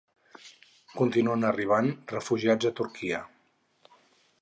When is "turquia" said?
2.83-3.25